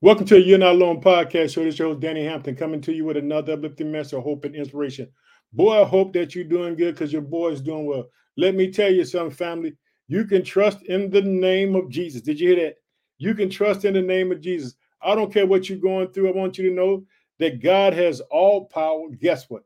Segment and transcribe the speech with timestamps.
[0.00, 1.64] Welcome to the You're Not Alone podcast show.
[1.64, 4.44] This is your host, Danny Hampton, coming to you with another uplifting message of hope
[4.44, 5.10] and inspiration.
[5.52, 8.04] Boy, I hope that you're doing good because your boy is doing well.
[8.36, 9.74] Let me tell you something, family.
[10.06, 12.20] You can trust in the name of Jesus.
[12.22, 12.76] Did you hear that?
[13.18, 14.76] You can trust in the name of Jesus.
[15.02, 16.28] I don't care what you're going through.
[16.28, 17.04] I want you to know
[17.40, 19.08] that God has all power.
[19.20, 19.64] Guess what?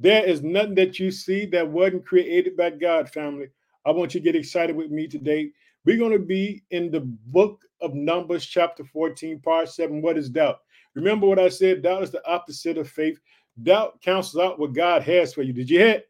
[0.00, 3.46] There is nothing that you see that wasn't created by God, family.
[3.86, 5.52] I want you to get excited with me today
[5.88, 10.02] we're going to be in the book of Numbers, chapter 14, part 7.
[10.02, 10.58] What is doubt?
[10.94, 11.80] Remember what I said?
[11.80, 13.18] Doubt is the opposite of faith.
[13.62, 15.54] Doubt cancels out what God has for you.
[15.54, 16.02] Did you hear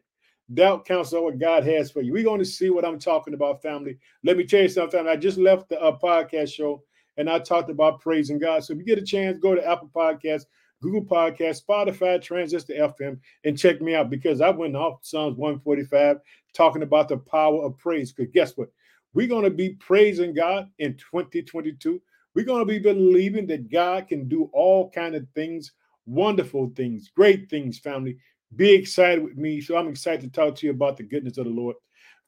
[0.53, 2.11] Doubt cancels out what God has for you.
[2.11, 3.97] We're going to see what I'm talking about, family.
[4.21, 5.07] Let me tell you something.
[5.07, 6.83] I just left the uh, podcast show
[7.15, 8.65] and I talked about praising God.
[8.65, 10.43] So if you get a chance, go to Apple Podcasts,
[10.81, 16.17] Google Podcasts, Spotify, Transistor FM, and check me out because I went off Psalms 145
[16.53, 18.11] talking about the power of praise.
[18.11, 18.69] Because guess what?
[19.13, 22.01] We're going to be praising God in 2022.
[22.35, 25.71] We're going to be believing that God can do all kind of things,
[26.05, 28.17] wonderful things, great things, family.
[28.55, 29.61] Be excited with me.
[29.61, 31.75] So I'm excited to talk to you about the goodness of the Lord.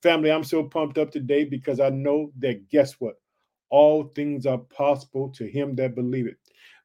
[0.01, 3.15] Family, I'm so pumped up today because I know that guess what?
[3.69, 6.37] All things are possible to him that believe it.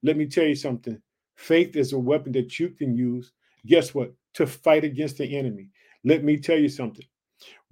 [0.02, 1.00] Let me tell you something.
[1.36, 3.32] Faith is a weapon that you can use,
[3.66, 4.12] guess what?
[4.34, 5.70] To fight against the enemy.
[6.04, 7.04] Let me tell you something.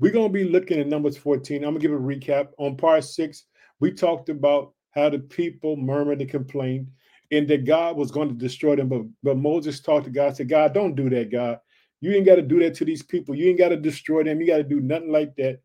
[0.00, 1.58] We're going to be looking at Numbers 14.
[1.58, 2.48] I'm going to give a recap.
[2.58, 3.44] On part six,
[3.80, 6.88] we talked about how the people murmured and complained
[7.30, 8.88] and that God was going to destroy them.
[8.88, 11.58] But, but Moses talked to God, said, God, don't do that, God.
[12.00, 13.34] You ain't got to do that to these people.
[13.34, 14.40] You ain't got to destroy them.
[14.40, 15.60] You got to do nothing like that.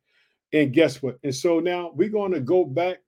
[0.53, 1.17] And guess what?
[1.23, 2.99] And so now we're going to go back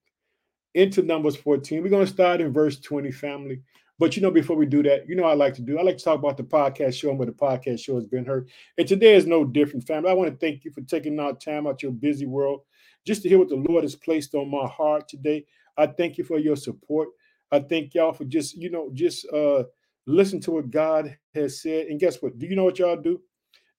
[0.73, 1.81] into Numbers 14.
[1.81, 3.61] We're going to start in verse 20, family.
[4.01, 5.77] But you know, before we do that, you know I like to do.
[5.77, 8.25] I like to talk about the podcast show and where the podcast show has been
[8.25, 8.49] heard.
[8.79, 10.09] And today is no different, family.
[10.09, 12.61] I want to thank you for taking out time out your busy world
[13.05, 15.45] just to hear what the Lord has placed on my heart today.
[15.77, 17.09] I thank you for your support.
[17.51, 19.65] I thank y'all for just, you know, just uh
[20.07, 21.85] listen to what God has said.
[21.85, 22.39] And guess what?
[22.39, 23.21] Do you know what y'all do?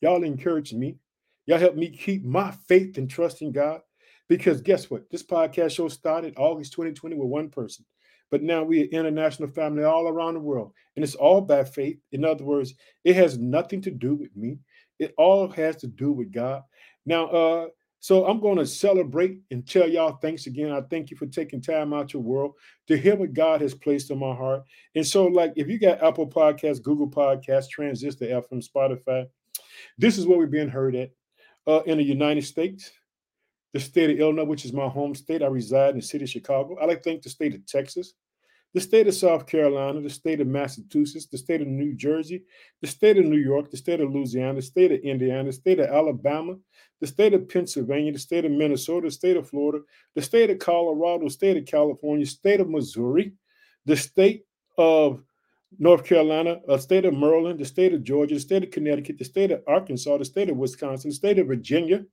[0.02, 0.98] Y'all encourage me.
[1.46, 3.80] Y'all help me keep my faith and trust in God.
[4.28, 5.10] Because guess what?
[5.10, 7.84] This podcast show started August 2020 with one person.
[8.32, 10.72] But now we're international family all around the world.
[10.96, 11.98] And it's all by faith.
[12.12, 14.58] In other words, it has nothing to do with me.
[14.98, 16.62] It all has to do with God.
[17.06, 17.66] Now, uh,
[18.00, 20.72] so I'm going to celebrate and tell y'all thanks again.
[20.72, 22.54] I thank you for taking time out your world
[22.88, 24.62] to hear what God has placed in my heart.
[24.96, 29.28] And so, like, if you got Apple Podcasts, Google Podcasts, Transistor FM, Spotify,
[29.98, 31.10] this is what we're being heard at
[31.68, 32.90] uh, in the United States,
[33.72, 35.42] the state of Illinois, which is my home state.
[35.42, 36.76] I reside in the city of Chicago.
[36.80, 38.14] I like to thank the state of Texas,
[38.74, 42.44] the state of South Carolina, the state of Massachusetts, the state of New Jersey,
[42.80, 45.78] the state of New York, the state of Louisiana, the state of Indiana, the state
[45.78, 46.56] of Alabama,
[47.00, 49.84] the state of Pennsylvania, the state of Minnesota, the state of Florida,
[50.14, 53.32] the state of Colorado, the state of California, the state of Missouri,
[53.84, 54.46] the state
[54.78, 55.22] of
[55.78, 59.24] North Carolina, the state of Maryland, the state of Georgia, the state of Connecticut, the
[59.24, 62.04] state of Arkansas, the state of Wisconsin, the state of Virginia,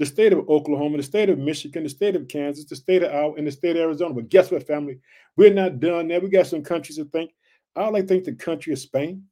[0.00, 3.12] the state of Oklahoma, the state of Michigan, the state of Kansas, the state of
[3.12, 4.14] Iowa, and the state of Arizona.
[4.14, 4.98] But guess what, family?
[5.36, 6.20] We're not done there.
[6.20, 7.32] We got some countries to think.
[7.76, 9.24] I like to think the country of Spain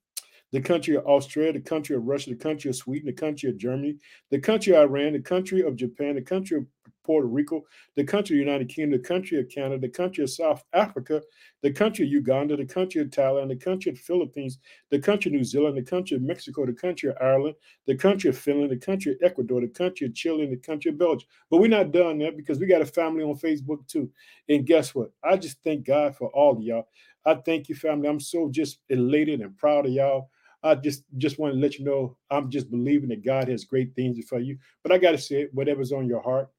[0.53, 3.59] the country of Australia, the country of Russia, the country of Sweden, the country of
[3.59, 3.97] Germany,
[4.31, 6.67] the country of Iran, the country of Japan, the country of
[7.05, 7.65] Puerto Rico,
[7.97, 11.23] the country of United Kingdom, the country of Canada, the country of South Africa,
[11.63, 14.59] the country of Uganda, the country of Thailand, the country of Philippines,
[14.91, 17.55] the country of New Zealand, the country of Mexico, the country of Ireland,
[17.87, 20.91] the country of Finland, the country of Ecuador, the country of Chile, and the country
[20.91, 21.29] of Belgium.
[21.51, 24.11] But we're not done there because we got a family on Facebook too.
[24.49, 25.11] And guess what?
[25.23, 26.89] I just thank God for all of y'all.
[27.25, 28.09] I thank you, family.
[28.09, 30.31] I'm so just elated and proud of y'all.
[30.63, 33.95] I just just want to let you know I'm just believing that God has great
[33.95, 34.59] things for you.
[34.83, 36.51] But I got to say, whatever's on your heart,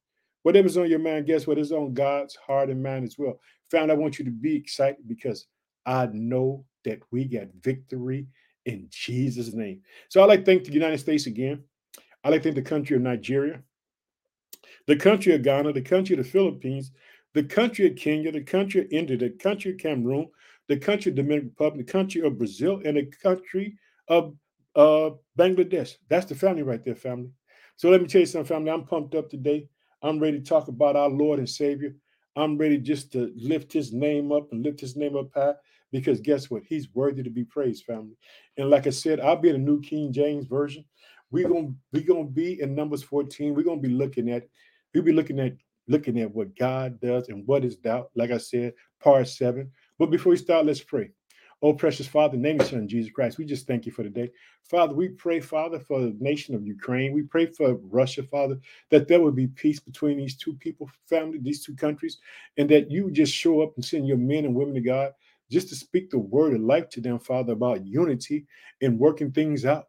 [0.43, 3.39] whatever's on your mind, guess what is on God's heart and mind as well.
[3.71, 5.45] Found I want you to be excited because
[5.85, 8.27] I know that we got victory
[8.65, 9.81] in Jesus' name.
[10.09, 11.63] So I'd like to thank the United States again.
[12.23, 13.61] I'd like to thank the country of Nigeria,
[14.87, 16.91] the country of Ghana, the country of the Philippines,
[17.33, 20.29] the country of Kenya, the country of India, the country of Cameroon,
[20.67, 23.77] the country of Dominican Republic, the country of Brazil, and the country
[24.07, 24.35] of
[24.75, 25.95] uh, Bangladesh.
[26.09, 27.29] That's the family right there, family.
[27.77, 28.71] So let me tell you something, family.
[28.71, 29.69] I'm pumped up today.
[30.01, 31.95] I'm ready to talk about our Lord and Savior.
[32.35, 35.55] I'm ready just to lift his name up and lift his name up high
[35.91, 36.63] because guess what?
[36.63, 38.15] He's worthy to be praised, family.
[38.57, 40.85] And like I said, I'll be in the New King James Version.
[41.31, 43.53] We're gonna we're gonna be in Numbers 14.
[43.53, 44.47] We're gonna be looking at
[44.93, 45.53] we'll be looking at
[45.87, 48.09] looking at what God does and what is doubt.
[48.15, 49.71] Like I said, part seven.
[49.97, 51.11] But before we start, let's pray.
[51.61, 53.37] Oh, precious Father, name your son, Jesus Christ.
[53.37, 54.31] We just thank you for today.
[54.63, 57.11] Father, we pray, Father, for the nation of Ukraine.
[57.11, 58.59] We pray for Russia, Father,
[58.91, 62.19] that there would be peace between these two people, family, these two countries,
[62.57, 65.11] and that you just show up and send your men and women to God
[65.51, 68.45] just to speak the word of life to them, Father, about unity
[68.81, 69.87] and working things out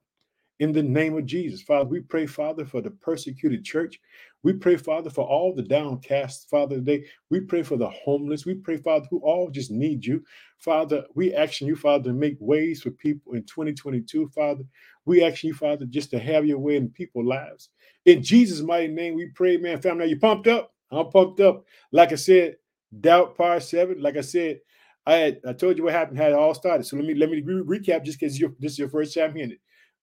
[0.58, 1.62] in the name of Jesus.
[1.62, 4.00] Father, we pray, Father, for the persecuted church.
[4.42, 7.04] We pray, Father, for all the downcast, Father, today.
[7.28, 8.46] We pray for the homeless.
[8.46, 10.24] We pray, Father, who all just need you.
[10.58, 14.64] Father, we ask you, Father, to make ways for people in 2022, Father.
[15.04, 17.68] We ask you, Father, just to have your way in people's lives.
[18.06, 19.80] In Jesus' mighty name, we pray, man.
[19.80, 20.72] Family, are you pumped up?
[20.90, 21.64] I'm pumped up.
[21.92, 22.56] Like I said,
[23.00, 24.00] doubt part seven.
[24.00, 24.60] Like I said,
[25.06, 26.84] I had I told you what happened, how it all started.
[26.84, 29.52] So let me let me re- recap just because this is your first time hearing
[29.52, 29.60] it.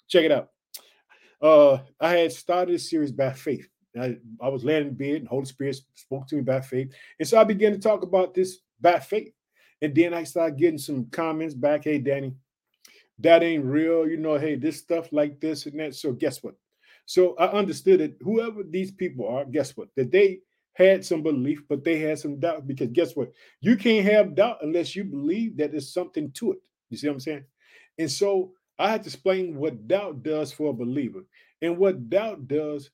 [0.08, 0.50] Check it out.
[1.42, 3.68] Uh, I had started a series by faith.
[4.00, 7.28] I, I was laying in bed, and Holy Spirit spoke to me by faith, and
[7.28, 9.34] so I began to talk about this by faith.
[9.82, 11.84] And then I started getting some comments back.
[11.84, 12.34] Hey, Danny,
[13.20, 14.08] that ain't real.
[14.08, 15.96] You know, hey, this stuff like this and that.
[15.96, 16.56] So guess what?
[17.06, 19.90] So I understood that whoever these people are, guess what?
[19.96, 20.40] That they
[20.74, 23.32] had some belief, but they had some doubt because guess what?
[23.62, 26.60] You can't have doubt unless you believe that there's something to it.
[26.90, 27.44] You see what I'm saying?
[27.98, 31.22] And so I had to explain what doubt does for a believer.
[31.62, 32.92] And what doubt does,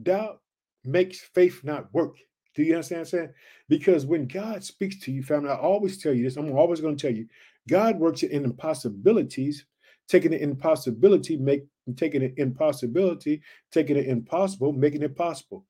[0.00, 0.40] doubt
[0.84, 2.16] makes faith not work.
[2.54, 3.28] Do you understand what I'm saying?
[3.68, 6.96] Because when God speaks to you, family, I always tell you this, I'm always going
[6.96, 7.26] to tell you,
[7.68, 9.64] God works in impossibilities,
[10.08, 11.64] taking an impossibility, make
[11.96, 15.64] taking an impossibility, taking an impossible, making it possible.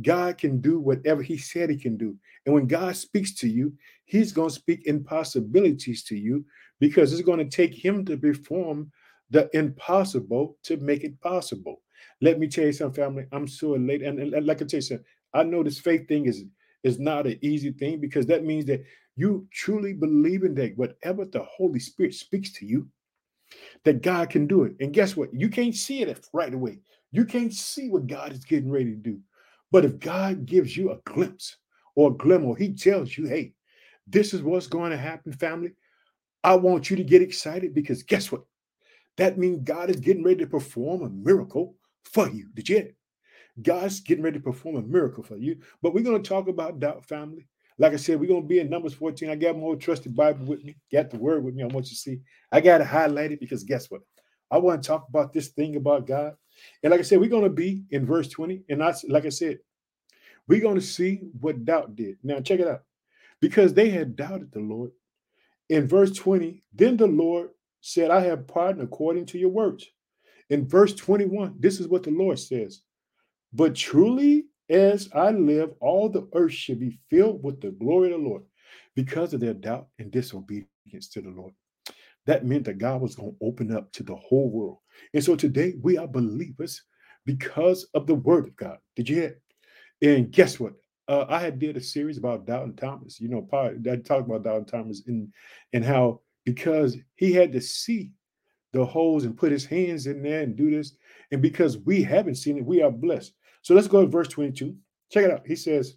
[0.00, 2.16] God can do whatever He said He can do.
[2.46, 3.72] And when God speaks to you,
[4.04, 6.44] He's going to speak impossibilities to you
[6.78, 8.92] because it's going to take Him to perform
[9.30, 11.82] the impossible to make it possible.
[12.20, 13.26] Let me tell you something, family.
[13.32, 14.06] I'm so elated.
[14.08, 16.44] And, and like I tell you something, I know this faith thing is,
[16.82, 18.84] is not an easy thing because that means that
[19.16, 22.88] you truly believe in that whatever the Holy Spirit speaks to you,
[23.84, 24.74] that God can do it.
[24.80, 25.32] And guess what?
[25.32, 26.80] You can't see it right away.
[27.10, 29.20] You can't see what God is getting ready to do.
[29.70, 31.56] But if God gives you a glimpse
[31.94, 33.54] or a glimmer, He tells you, hey,
[34.06, 35.72] this is what's going to happen, family.
[36.44, 38.42] I want you to get excited because guess what?
[39.16, 41.74] That means God is getting ready to perform a miracle
[42.12, 42.48] for you.
[42.54, 42.94] Did you hear?
[43.60, 45.58] God's getting ready to perform a miracle for you.
[45.82, 47.48] But we're going to talk about doubt, family.
[47.78, 49.30] Like I said, we're going to be in Numbers 14.
[49.30, 50.76] I got my old trusted Bible with me.
[50.92, 51.62] Got the word with me.
[51.62, 52.20] I want you to see.
[52.50, 54.02] I got to highlight it because guess what?
[54.50, 56.34] I want to talk about this thing about God.
[56.82, 58.64] And like I said, we're going to be in verse 20.
[58.68, 59.58] And I, like I said,
[60.48, 62.16] we're going to see what doubt did.
[62.22, 62.82] Now, check it out.
[63.40, 64.90] Because they had doubted the Lord.
[65.68, 67.50] In verse 20, then the Lord
[67.80, 69.86] said, I have pardoned according to your words.
[70.50, 72.82] In verse 21, this is what the Lord says
[73.52, 78.20] But truly as I live, all the earth should be filled with the glory of
[78.20, 78.42] the Lord
[78.94, 81.52] because of their doubt and disobedience to the Lord.
[82.26, 84.78] That meant that God was going to open up to the whole world.
[85.14, 86.82] And so today we are believers
[87.24, 88.78] because of the word of God.
[88.96, 89.40] Did you hear?
[90.02, 90.74] And guess what?
[91.08, 93.18] Uh, I had did a series about Doubting Thomas.
[93.18, 95.32] You know, I talked about Doubting Thomas and
[95.72, 98.10] and how because he had to see
[98.72, 100.92] the holes and put his hands in there and do this.
[101.32, 103.32] And because we haven't seen it, we are blessed.
[103.62, 104.74] So let's go to verse 22.
[105.10, 105.46] Check it out.
[105.46, 105.96] He says,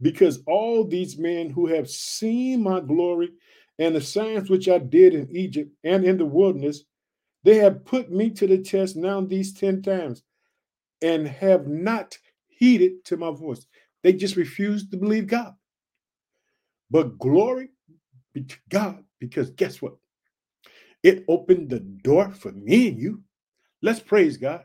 [0.00, 3.30] Because all these men who have seen my glory
[3.78, 6.84] and the signs which I did in Egypt and in the wilderness,
[7.44, 10.22] they have put me to the test now these 10 times
[11.02, 12.18] and have not
[12.48, 13.66] heeded to my voice.
[14.02, 15.54] They just refused to believe God.
[16.90, 17.70] But glory
[18.32, 19.96] be to God because guess what?
[21.06, 23.22] It opened the door for me and you.
[23.80, 24.64] Let's praise God.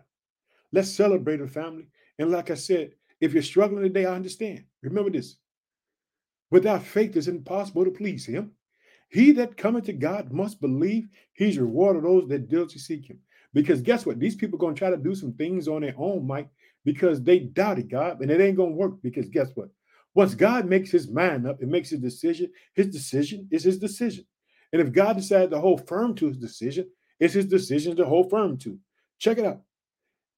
[0.71, 1.85] Let's celebrate a family.
[2.17, 4.63] And like I said, if you're struggling today, I understand.
[4.81, 5.35] Remember this
[6.49, 8.53] without faith, it's impossible to please Him.
[9.09, 13.19] He that cometh to God must believe He's rewarded those that diligently seek Him.
[13.53, 14.19] Because guess what?
[14.19, 16.49] These people are going to try to do some things on their own, Mike,
[16.85, 18.93] because they doubted God and it ain't going to work.
[19.03, 19.69] Because guess what?
[20.15, 24.25] Once God makes his mind up and makes his decision, his decision is his decision.
[24.71, 26.87] And if God decided to hold firm to his decision,
[27.19, 28.79] it's his decision to hold firm to.
[29.19, 29.61] Check it out.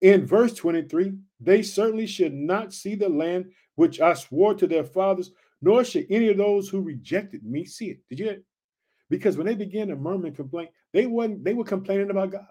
[0.01, 4.83] In verse 23, they certainly should not see the land which I swore to their
[4.83, 7.99] fathers, nor should any of those who rejected me see it.
[8.09, 8.43] Did you hear?
[9.09, 12.47] Because when they began to murmur and complain, they wasn't they were complaining about God.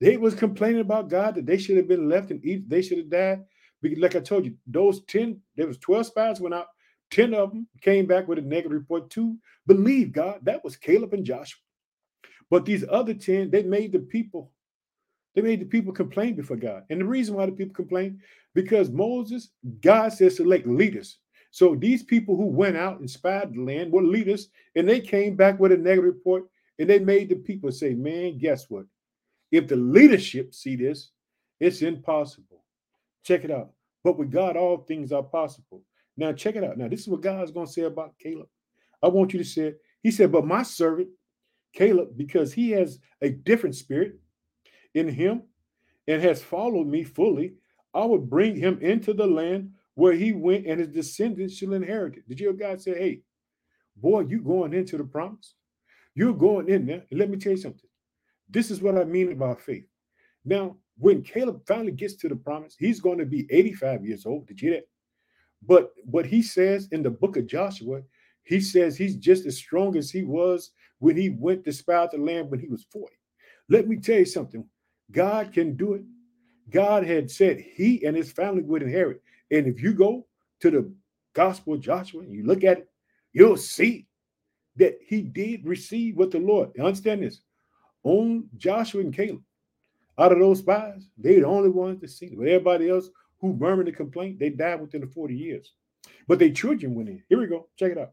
[0.00, 3.10] They was complaining about God that they should have been left Egypt, they should have
[3.10, 3.44] died.
[3.82, 6.66] Because like I told you, those 10, there was 12 spies went out,
[7.10, 9.10] 10 of them came back with a negative report.
[9.10, 9.36] Two
[9.66, 10.40] believe God.
[10.42, 11.60] That was Caleb and Joshua.
[12.50, 14.52] But these other 10, they made the people,
[15.34, 16.84] they made the people complain before God.
[16.90, 18.20] And the reason why the people complained,
[18.54, 19.50] because Moses,
[19.80, 21.18] God says select leaders.
[21.52, 25.36] So these people who went out and spied the land were leaders, and they came
[25.36, 26.44] back with a negative report,
[26.78, 28.86] and they made the people say, Man, guess what?
[29.50, 31.10] If the leadership see this,
[31.58, 32.64] it's impossible.
[33.24, 33.72] Check it out.
[34.02, 35.82] But with God, all things are possible.
[36.16, 36.76] Now, check it out.
[36.76, 38.48] Now, this is what God's going to say about Caleb.
[39.02, 39.80] I want you to say it.
[40.02, 41.08] He said, But my servant
[41.72, 44.18] Caleb, because he has a different spirit
[44.94, 45.42] in him
[46.06, 47.54] and has followed me fully,
[47.94, 52.16] I will bring him into the land where he went and his descendants shall inherit
[52.16, 52.28] it.
[52.28, 53.20] Did you hear God say, Hey,
[53.96, 55.54] boy, you going into the promise?
[56.14, 57.04] You're going in there.
[57.12, 57.88] Let me tell you something.
[58.48, 59.86] This is what I mean about faith.
[60.44, 64.46] Now, when Caleb finally gets to the promise, he's going to be 85 years old.
[64.46, 64.88] Did you hear that?
[65.66, 68.02] But what he says in the book of Joshua,
[68.42, 72.10] he says he's just as strong as he was when he went to spy out
[72.10, 73.14] the land when he was 40.
[73.68, 74.64] Let me tell you something.
[75.12, 76.02] God can do it.
[76.70, 79.22] God had said he and his family would inherit.
[79.50, 80.26] And if you go
[80.60, 80.92] to the
[81.34, 82.88] gospel of Joshua and you look at it,
[83.32, 84.06] you'll see
[84.76, 86.70] that he did receive what the Lord.
[86.78, 87.40] Understand this.
[88.02, 89.42] On Joshua and Caleb,
[90.18, 92.34] out of those spies, they're the only ones that see.
[92.34, 93.10] But everybody else
[93.40, 95.72] who murmured and complained, they died within the 40 years.
[96.28, 97.22] But their children went in.
[97.28, 97.68] Here we go.
[97.78, 98.12] Check it out.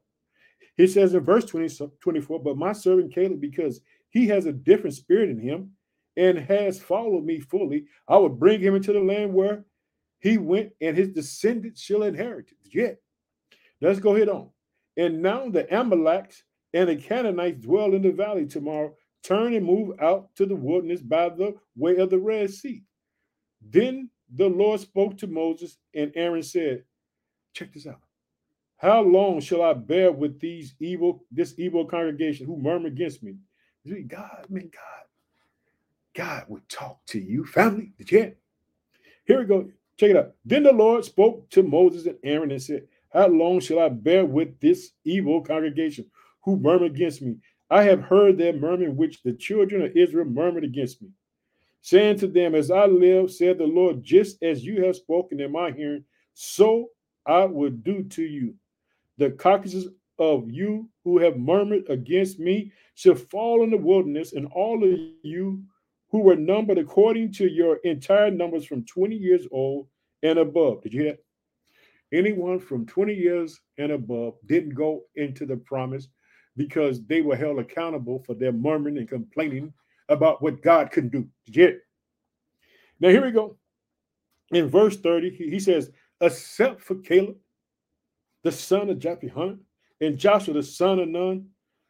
[0.76, 4.96] He says in verse 20, 24, but my servant Caleb, because he has a different
[4.96, 5.72] spirit in him
[6.16, 9.66] and has followed me fully, I will bring him into the land where
[10.20, 12.74] he went and his descendants shall inherit it.
[12.74, 12.98] Yet,
[13.82, 14.50] let's go ahead on.
[14.98, 16.44] And now the Amalekites
[16.74, 18.96] and the Canaanites dwell in the valley tomorrow.
[19.24, 22.84] Turn and move out to the wilderness by the way of the Red Sea.
[23.62, 26.84] Then the Lord spoke to Moses, and Aaron said,
[27.54, 28.02] Check this out.
[28.78, 33.36] How long shall I bear with these evil, this evil congregation who murmur against me?
[34.08, 35.06] God, man, God,
[36.14, 37.94] God would talk to you, family.
[37.98, 38.36] Did you?
[39.26, 39.70] Here we go.
[39.98, 40.36] Check it out.
[40.46, 44.26] Then the Lord spoke to Moses and Aaron and said, How long shall I bear
[44.26, 46.06] with this evil congregation
[46.44, 47.38] who murmur against me?
[47.70, 51.10] I have heard their murmuring which the children of Israel murmured against me,
[51.82, 55.52] saying to them, As I live, said the Lord, just as you have spoken in
[55.52, 56.04] my hearing,
[56.34, 56.90] so
[57.26, 58.56] I will do to you
[59.18, 59.88] the carcasses
[60.20, 65.00] of you who have murmured against me shall fall in the wilderness, and all of
[65.24, 65.64] you
[66.10, 69.88] who were numbered according to your entire numbers from 20 years old
[70.24, 70.82] and above.
[70.82, 71.24] Did you hear that?
[72.18, 76.08] Anyone from 20 years and above didn't go into the promise
[76.56, 79.74] because they were held accountable for their murmuring and complaining
[80.10, 81.28] about what God couldn't do.
[81.46, 81.82] Hear?
[83.00, 83.58] Now, here we go.
[84.52, 87.38] In verse 30, he says, Except for Caleb
[88.44, 89.60] the son of Jephunneh,
[90.00, 91.48] and Joshua, the son of Nun,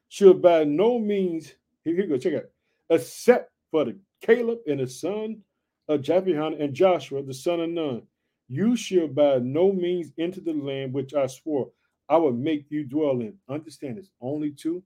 [0.09, 4.87] shall by no means, here, go, check it out, except for the Caleb and the
[4.87, 5.41] son
[5.87, 8.01] of Jephunneh and Joshua, the son of Nun,
[8.47, 11.69] you shall by no means enter the land which I swore
[12.09, 13.37] I would make you dwell in.
[13.49, 14.81] Understand this, only two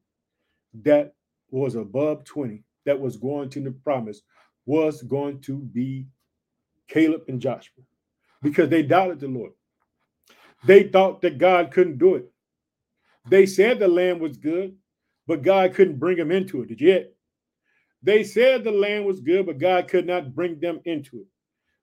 [0.84, 1.14] that
[1.52, 4.22] was above 20 that was going to the promise
[4.66, 6.08] was going to be
[6.88, 7.84] Caleb and Joshua
[8.42, 9.52] because they doubted the Lord.
[10.66, 12.32] They thought that God couldn't do it.
[13.30, 14.76] They said the land was good,
[15.28, 16.70] but God couldn't bring them into it.
[16.70, 17.14] Did you yet
[18.04, 21.28] they said the land was good, but God could not bring them into it.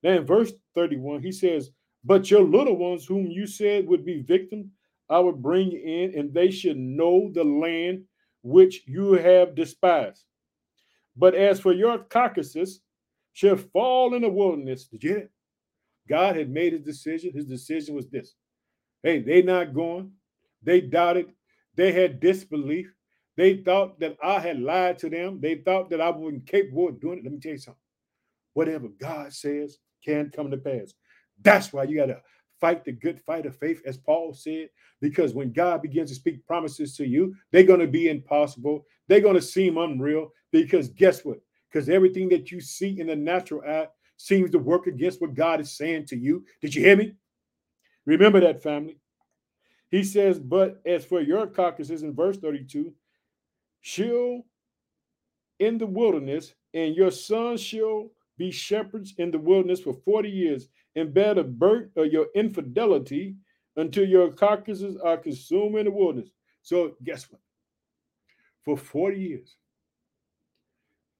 [0.03, 1.71] Now in verse 31, he says,
[2.03, 4.67] But your little ones, whom you said would be victims,
[5.09, 8.03] I will bring in, and they should know the land
[8.43, 10.25] which you have despised.
[11.19, 12.79] But as for your carcasses,
[13.33, 14.85] shall fall in the wilderness.
[14.85, 15.29] Did you hear
[16.07, 17.31] God had made his decision.
[17.33, 18.33] His decision was this
[19.03, 20.11] Hey, they not going.
[20.63, 21.27] They doubted.
[21.75, 22.91] They had disbelief.
[23.37, 25.39] They thought that I had lied to them.
[25.39, 27.23] They thought that I wasn't capable of doing it.
[27.23, 27.79] Let me tell you something.
[28.53, 30.93] Whatever God says can come to pass.
[31.41, 32.21] That's why you got to
[32.59, 36.45] fight the good fight of faith, as Paul said, because when God begins to speak
[36.45, 38.85] promises to you, they're going to be impossible.
[39.07, 41.39] They're going to seem unreal because guess what?
[41.71, 43.87] Because everything that you see in the natural eye
[44.17, 46.45] seems to work against what God is saying to you.
[46.61, 47.13] Did you hear me?
[48.05, 48.97] Remember that, family.
[49.91, 52.93] He says, But as for your carcasses in verse 32,
[53.81, 54.43] she'll
[55.59, 60.67] in the wilderness, and your sons shall be shepherds in the wilderness for 40 years,
[60.95, 63.35] and bear the burden of your infidelity
[63.75, 66.31] until your carcasses are consumed in the wilderness.
[66.61, 67.41] So, guess what?
[68.63, 69.57] For 40 years,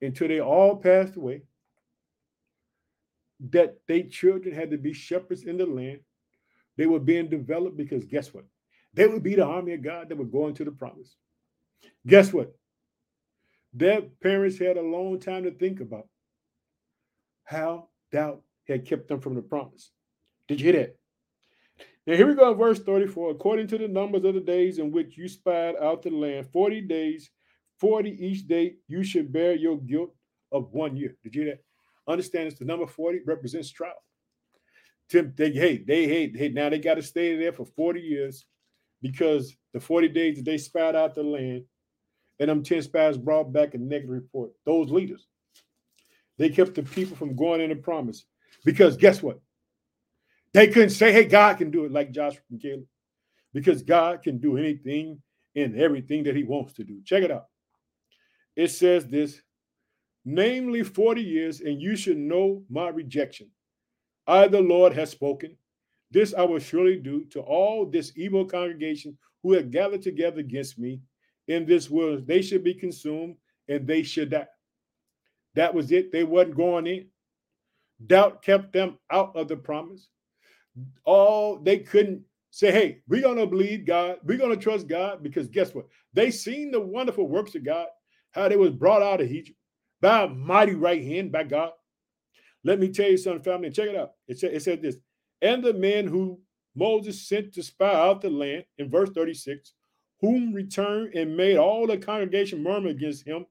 [0.02, 1.44] until they all passed away,
[3.52, 6.00] that they children had to be shepherds in the land
[6.80, 8.46] they were being developed because guess what?
[8.94, 11.14] They would be the army of God that would go into the promise.
[12.08, 12.56] Guess what?
[13.74, 16.08] Their parents had a long time to think about
[17.44, 19.92] how doubt had kept them from the promise.
[20.48, 20.96] Did you hear that?
[22.08, 23.32] Now, here we go, verse 34.
[23.32, 26.80] According to the numbers of the days in which you spied out the land, 40
[26.80, 27.30] days,
[27.80, 30.14] 40 each day, you should bear your guilt
[30.52, 31.16] of one year.
[31.24, 32.12] Did you hear that?
[32.12, 33.94] Understand this the number 40 represents trial.
[35.10, 38.46] Tim, they hey, they hate hey, now they got to stay there for 40 years
[39.02, 41.64] because the 40 days that they spat out the land,
[42.40, 44.52] and them 10 spies brought back a negative report.
[44.66, 45.28] Those leaders,
[46.38, 48.26] they kept the people from going into promise.
[48.64, 49.40] Because guess what?
[50.54, 52.86] They couldn't say, hey, God can do it like Joshua and Caleb.
[53.54, 55.22] Because God can do anything
[55.56, 57.02] and everything that he wants to do.
[57.04, 57.46] Check it out.
[58.60, 59.42] It says this,
[60.26, 63.50] namely 40 years, and you should know my rejection.
[64.28, 65.56] I, the Lord, has spoken.
[66.12, 70.78] This I will surely do to all this evil congregation who have gathered together against
[70.78, 71.00] me
[71.48, 72.28] in this world.
[72.28, 73.38] They should be consumed
[73.70, 74.48] and they should die.
[75.56, 76.12] That was it.
[76.12, 77.08] They wasn't going in.
[78.08, 80.10] Doubt kept them out of the promise.
[81.06, 85.74] All they couldn't say, hey, we're gonna believe God, we're gonna trust God, because guess
[85.74, 85.88] what?
[86.12, 87.88] They seen the wonderful works of God,
[88.32, 89.58] how they was brought out of Egypt
[90.02, 91.72] by a mighty right hand by God.
[92.64, 93.70] Let me tell you something, family.
[93.72, 94.12] Check it out.
[94.28, 94.98] It said, it said this,
[95.42, 96.40] and the men who
[96.76, 99.74] Moses sent to spy out the land in verse 36,
[100.22, 103.46] whom returned and made all the congregation murmur against him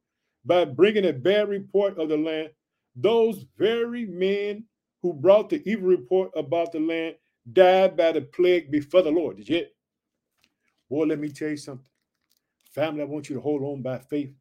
[0.44, 2.50] by bringing a bad report of the land.
[2.97, 4.64] Those very men
[5.02, 7.16] who brought the evil report about the land
[7.52, 9.37] died by the plague before the Lord.
[9.38, 9.66] Did you hear?
[10.90, 11.87] Boy, let me tell you something.
[12.75, 14.32] Family, I want you to hold on by faith.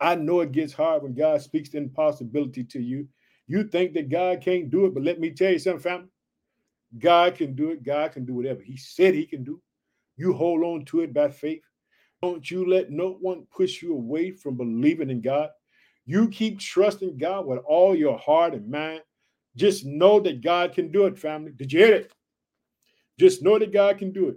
[0.00, 3.08] I know it gets hard when God speaks the impossibility to you.
[3.46, 6.08] You think that God can't do it, but let me tell you something, family.
[6.98, 7.82] God can do it.
[7.82, 9.60] God can do whatever He said He can do.
[10.16, 11.62] You hold on to it by faith.
[12.22, 15.50] Don't you let no one push you away from believing in God.
[16.06, 19.02] You keep trusting God with all your heart and mind.
[19.56, 21.52] Just know that God can do it, family.
[21.56, 22.12] Did you hear it?
[23.18, 24.36] Just know that God can do it.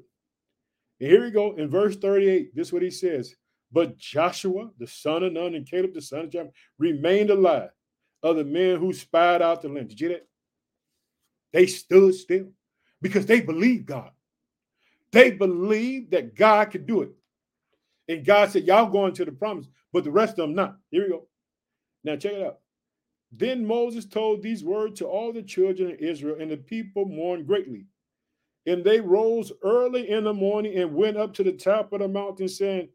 [1.00, 2.56] And here we go in verse 38.
[2.56, 3.36] This is what he says.
[3.72, 7.70] But Joshua, the son of Nun, and Caleb, the son of Jephthah, remained alive
[8.24, 9.90] of the men who spied out the land.
[9.90, 10.28] Did you that?
[11.54, 12.48] They stood still
[13.02, 14.12] because they believed God.
[15.12, 17.12] They believed that God could do it.
[18.08, 20.78] And God said, Y'all going to the promise, but the rest of them not.
[20.92, 21.28] Here we go.
[22.04, 22.60] Now check it out.
[23.32, 27.46] Then Moses told these words to all the children of Israel, and the people mourned
[27.46, 27.86] greatly.
[28.65, 32.08] And they rose early in the morning and went up to the top of the
[32.08, 32.89] mountain, saying,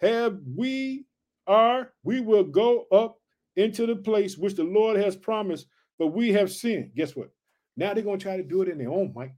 [0.00, 1.04] Have we
[1.46, 3.18] are we will go up
[3.56, 5.66] into the place which the Lord has promised,
[5.98, 6.92] but we have sinned.
[6.94, 7.30] Guess what?
[7.76, 9.32] Now they're going to try to do it in their own might.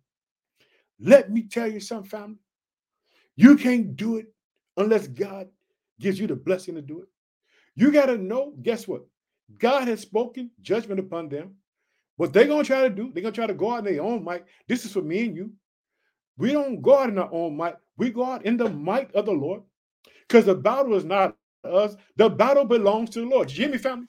[1.00, 2.38] Let me tell you something, family.
[3.36, 4.26] You can't do it
[4.76, 5.48] unless God
[5.98, 7.08] gives you the blessing to do it.
[7.74, 9.02] You got to know, guess what?
[9.58, 11.54] God has spoken judgment upon them.
[12.16, 13.94] What they're going to try to do, they're going to try to go out in
[13.94, 14.44] their own might.
[14.68, 15.52] This is for me and you.
[16.36, 17.76] We don't go out in our own might.
[17.96, 19.62] We go out in the might of the Lord.
[20.28, 21.96] Because the battle is not us.
[22.16, 23.56] The battle belongs to the Lord.
[23.56, 24.06] Me, family?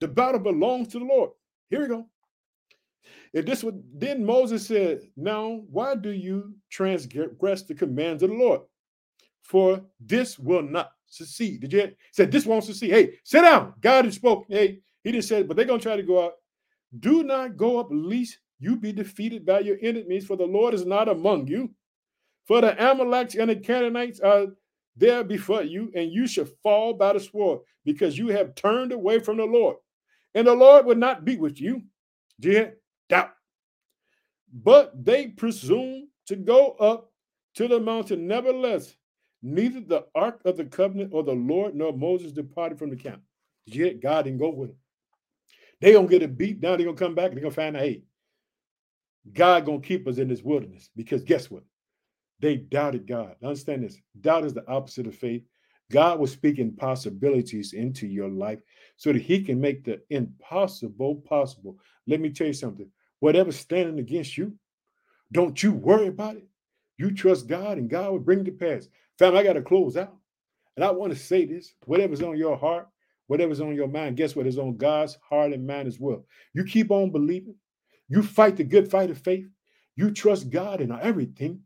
[0.00, 1.30] The battle belongs to the Lord.
[1.68, 2.06] Here we go.
[3.32, 8.36] If this would then Moses said, Now why do you transgress the commands of the
[8.36, 8.62] Lord?
[9.42, 11.60] For this will not succeed.
[11.60, 12.90] Did you said this won't succeed?
[12.90, 13.74] Hey, sit down.
[13.80, 14.46] God has spoken.
[14.48, 16.34] Hey, he just said, but they're gonna try to go out.
[16.98, 20.84] Do not go up, lest you be defeated by your enemies, for the Lord is
[20.84, 21.70] not among you.
[22.46, 24.46] For the Amalekites and the Canaanites are
[24.96, 29.18] there before you, and you shall fall by the sword, because you have turned away
[29.18, 29.76] from the Lord.
[30.34, 31.82] And the Lord will not be with you.
[32.38, 32.72] Do you
[33.08, 33.32] doubt.
[34.52, 37.10] But they presume to go up
[37.54, 38.26] to the mountain.
[38.26, 38.94] Nevertheless,
[39.42, 43.22] neither the ark of the covenant or the Lord nor Moses departed from the camp.
[43.66, 44.78] Yet God didn't go with them.
[45.80, 46.78] They gonna get a beat down.
[46.78, 47.32] They're gonna come back.
[47.32, 48.02] They're gonna find out, hey,
[49.32, 51.62] God gonna keep us in this wilderness because guess what?
[52.40, 53.36] They doubted God.
[53.42, 53.98] Understand this.
[54.20, 55.42] Doubt is the opposite of faith.
[55.90, 58.60] God will speak impossibilities into your life
[58.96, 61.76] so that He can make the impossible possible.
[62.06, 64.54] Let me tell you something whatever's standing against you,
[65.32, 66.48] don't you worry about it.
[66.96, 68.88] You trust God and God will bring it to pass.
[69.18, 70.16] Family, I got to close out.
[70.76, 72.88] And I want to say this whatever's on your heart,
[73.26, 76.24] whatever's on your mind, guess what is on God's heart and mind as well.
[76.54, 77.56] You keep on believing.
[78.08, 79.46] You fight the good fight of faith.
[79.96, 81.60] You trust God in everything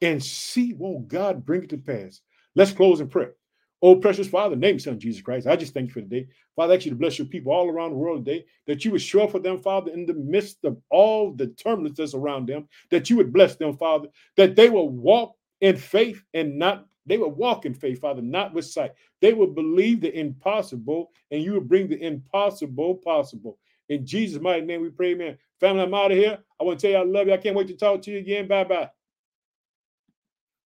[0.00, 2.20] and see won't God bring it to pass.
[2.54, 3.34] Let's close in prayer.
[3.80, 5.46] Oh, precious Father, name Son Jesus Christ.
[5.46, 6.26] I just thank you for today.
[6.56, 8.90] Father, I ask you to bless your people all around the world today, that you
[8.90, 12.48] would show up for them, Father, in the midst of all the turbulence that's around
[12.48, 16.86] them, that you would bless them, Father, that they will walk in faith and not,
[17.06, 18.92] they will walk in faith, Father, not with sight.
[19.20, 23.58] They will believe the impossible, and you will bring the impossible possible.
[23.88, 25.38] In Jesus' mighty name, we pray, man.
[25.60, 26.38] Family, I'm out of here.
[26.60, 27.32] I want to tell you I love you.
[27.32, 28.48] I can't wait to talk to you again.
[28.48, 28.90] Bye bye.